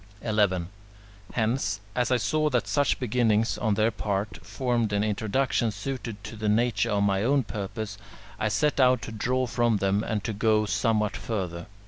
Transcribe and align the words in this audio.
11. 0.23 0.69
Hence, 1.33 1.79
as 1.95 2.09
I 2.09 2.17
saw 2.17 2.49
that 2.49 2.65
such 2.67 2.99
beginnings 2.99 3.55
on 3.59 3.75
their 3.75 3.91
part 3.91 4.43
formed 4.43 4.91
an 4.93 5.03
introduction 5.03 5.69
suited 5.69 6.23
to 6.23 6.35
the 6.35 6.49
nature 6.49 6.89
of 6.89 7.03
my 7.03 7.21
own 7.23 7.43
purpose, 7.43 7.99
I 8.39 8.47
set 8.47 8.79
out 8.79 9.03
to 9.03 9.11
draw 9.11 9.45
from 9.45 9.77
them, 9.77 10.03
and 10.03 10.23
to 10.23 10.33
go 10.33 10.65
somewhat 10.65 11.15
further. 11.15 11.67